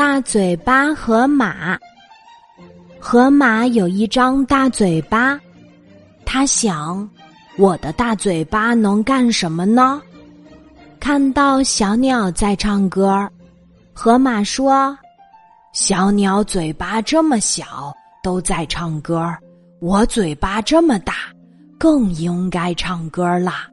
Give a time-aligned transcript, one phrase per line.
[0.00, 1.78] 大嘴巴河马。
[2.98, 5.38] 河马有一张大嘴巴，
[6.24, 7.06] 他想：
[7.58, 10.00] 我的大嘴巴能干什么呢？
[10.98, 13.28] 看到小鸟在唱歌，
[13.92, 14.96] 河马说
[15.74, 19.22] ：“小鸟嘴巴这么小，都在唱歌，
[19.82, 21.12] 我嘴巴这么大，
[21.76, 23.68] 更应该唱歌啦。”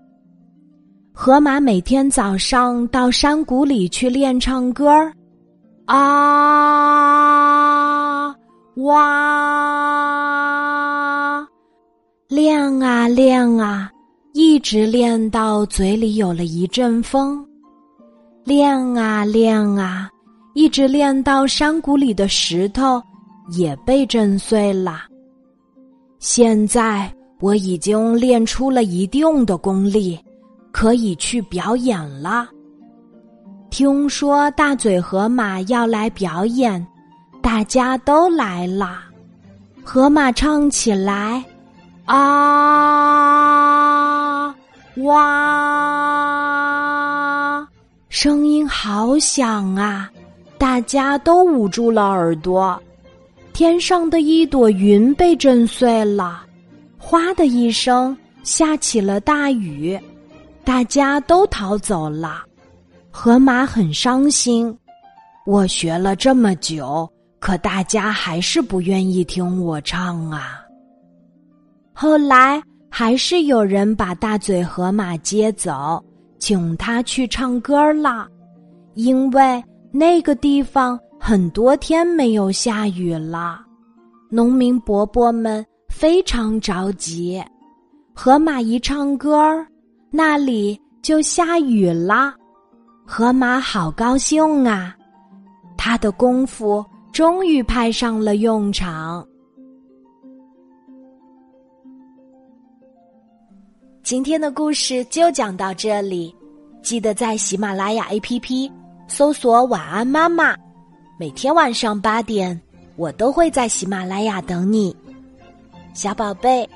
[1.16, 4.91] 河马每天早上到山谷里去练唱歌
[5.88, 5.96] 啊，
[8.76, 8.98] 哇，
[12.28, 13.90] 练啊练啊，
[14.34, 17.42] 一直练到嘴里有了一阵风；
[18.44, 20.09] 练啊练啊，
[20.54, 23.02] 一直练到山谷里的石头
[23.50, 25.00] 也被震碎了。
[26.20, 27.09] 现在
[27.40, 30.20] 我已经练出了一定的功力。
[30.70, 32.48] 可以去表演了。
[33.77, 36.84] 听说大嘴河马要来表演，
[37.44, 39.02] 大家都来了。
[39.83, 41.45] 河马唱起来
[42.05, 42.16] ：“啊
[45.03, 45.67] 哇！”
[48.09, 50.09] 声音好响啊，
[50.58, 52.81] 大家都捂住了耳朵。
[53.53, 56.42] 天上的一朵云被震碎了，
[56.98, 59.95] 哗的一声，下起了大雨。
[60.64, 62.42] 大家都逃走了，
[63.20, 64.72] 河马很伤心。
[65.44, 70.62] 我学了这么久，可大家还是不愿意听我唱啊。
[71.94, 76.00] 后来还是有人把大嘴河马接走，
[76.38, 78.28] 请他去唱歌了，
[78.94, 83.62] 因为那个地方很多天没有下雨了。
[84.30, 87.44] 农民伯伯们非常着急，
[88.14, 89.36] 河马一唱歌
[90.12, 92.32] 那里就下雨了，
[93.09, 94.94] 河马好高兴啊！
[95.77, 99.25] 他的功夫终于派上了用场。
[104.04, 106.36] 今天的故事就讲到这里，
[106.82, 108.70] 记得在喜马拉雅 APP
[109.08, 110.53] 搜索“晚安妈妈”，
[111.17, 112.59] 每天晚上八点，
[112.98, 114.93] 我都会在喜马拉雅等你，
[115.93, 116.70] 小宝贝，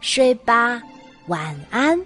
[0.00, 0.82] 睡吧，
[1.28, 1.96] 晚安。